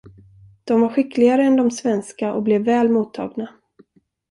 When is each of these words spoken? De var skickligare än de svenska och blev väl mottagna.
De 0.63 0.81
var 0.81 0.89
skickligare 0.89 1.43
än 1.43 1.55
de 1.55 1.71
svenska 1.71 2.33
och 2.33 2.43
blev 2.43 2.63
väl 2.63 2.89
mottagna. 2.89 3.49